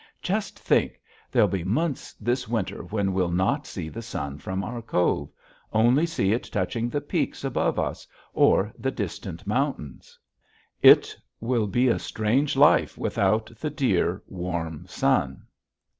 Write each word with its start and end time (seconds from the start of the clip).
Just 0.23 0.57
think! 0.57 0.99
there'll 1.29 1.47
be 1.47 1.63
months 1.63 2.13
this 2.13 2.47
winter 2.47 2.81
when 2.81 3.13
we'll 3.13 3.29
not 3.29 3.67
see 3.67 3.87
the 3.87 4.01
sun 4.01 4.39
from 4.39 4.63
our 4.63 4.81
cove 4.81 5.29
only 5.71 6.07
see 6.07 6.33
it 6.33 6.45
touching 6.51 6.89
the 6.89 6.99
peaks 6.99 7.43
above 7.43 7.77
us 7.77 8.07
or 8.33 8.73
the 8.79 8.89
distant 8.89 9.45
mountains. 9.45 10.17
It 10.81 11.15
will 11.39 11.67
be 11.67 11.87
a 11.87 11.99
strange 11.99 12.55
life 12.57 12.97
without 12.97 13.51
the 13.59 13.69
dear, 13.69 14.23
warm 14.27 14.87
sun! 14.87 15.43